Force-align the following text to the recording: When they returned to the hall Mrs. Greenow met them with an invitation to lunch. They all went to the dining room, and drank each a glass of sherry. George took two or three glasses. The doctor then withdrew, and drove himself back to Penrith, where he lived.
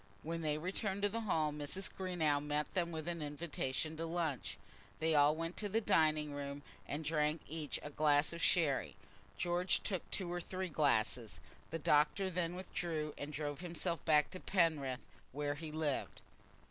When 0.23 0.41
they 0.41 0.57
returned 0.57 1.03
to 1.03 1.09
the 1.09 1.21
hall 1.21 1.51
Mrs. 1.51 1.87
Greenow 1.93 2.43
met 2.43 2.73
them 2.73 2.91
with 2.91 3.07
an 3.07 3.21
invitation 3.21 3.95
to 3.97 4.07
lunch. 4.07 4.57
They 4.99 5.13
all 5.13 5.35
went 5.35 5.57
to 5.57 5.69
the 5.69 5.79
dining 5.79 6.33
room, 6.33 6.63
and 6.87 7.05
drank 7.05 7.41
each 7.47 7.79
a 7.83 7.91
glass 7.91 8.33
of 8.33 8.41
sherry. 8.41 8.95
George 9.37 9.81
took 9.81 10.09
two 10.09 10.33
or 10.33 10.41
three 10.41 10.69
glasses. 10.69 11.39
The 11.69 11.77
doctor 11.77 12.31
then 12.31 12.55
withdrew, 12.55 13.13
and 13.15 13.31
drove 13.31 13.59
himself 13.59 14.03
back 14.03 14.31
to 14.31 14.39
Penrith, 14.39 15.01
where 15.33 15.53
he 15.53 15.71
lived. 15.71 16.21